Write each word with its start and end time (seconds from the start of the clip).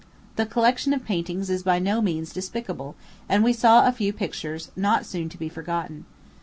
The 0.35 0.47
collection 0.47 0.93
of 0.93 1.05
paintings 1.05 1.51
is 1.51 1.61
by 1.61 1.77
no 1.77 2.01
means 2.01 2.33
despicable, 2.33 2.95
and 3.29 3.43
we 3.43 3.53
saw 3.53 3.85
a 3.85 3.91
few 3.91 4.11
pictures 4.11 4.71
not 4.75 5.05
soon 5.05 5.29
to 5.29 5.37
be 5.37 5.47
forgotten. 5.47 6.05